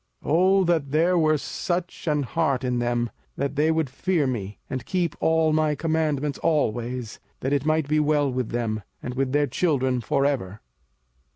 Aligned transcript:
05:005:029 0.23 0.31
O 0.33 0.63
that 0.63 0.89
there 0.89 1.15
were 1.15 1.37
such 1.37 2.07
an 2.07 2.23
heart 2.23 2.63
in 2.63 2.79
them, 2.79 3.11
that 3.37 3.55
they 3.55 3.69
would 3.69 3.87
fear 3.87 4.25
me, 4.25 4.57
and 4.67 4.87
keep 4.87 5.15
all 5.19 5.53
my 5.53 5.75
commandments 5.75 6.39
always, 6.39 7.19
that 7.41 7.53
it 7.53 7.67
might 7.67 7.87
be 7.87 7.99
well 7.99 8.31
with 8.33 8.49
them, 8.49 8.81
and 9.03 9.13
with 9.13 9.31
their 9.31 9.45
children 9.45 10.01
for 10.01 10.25
ever! 10.25 10.59